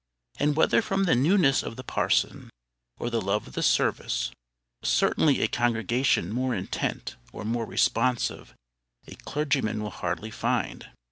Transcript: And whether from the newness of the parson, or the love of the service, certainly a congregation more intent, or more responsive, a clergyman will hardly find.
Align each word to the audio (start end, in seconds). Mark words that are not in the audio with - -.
And 0.39 0.55
whether 0.55 0.81
from 0.81 1.03
the 1.03 1.13
newness 1.13 1.61
of 1.61 1.75
the 1.75 1.83
parson, 1.83 2.49
or 2.97 3.11
the 3.11 3.21
love 3.21 3.45
of 3.45 3.53
the 3.53 3.61
service, 3.61 4.31
certainly 4.83 5.41
a 5.41 5.47
congregation 5.47 6.31
more 6.33 6.55
intent, 6.55 7.17
or 7.31 7.45
more 7.45 7.67
responsive, 7.67 8.55
a 9.05 9.13
clergyman 9.13 9.83
will 9.83 9.91
hardly 9.91 10.31
find. 10.31 10.89